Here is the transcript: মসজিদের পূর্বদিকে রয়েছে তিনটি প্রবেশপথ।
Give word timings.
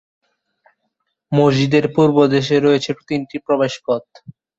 মসজিদের 1.31 1.85
পূর্বদিকে 1.95 2.55
রয়েছে 2.59 2.91
তিনটি 3.07 3.37
প্রবেশপথ। 3.45 4.03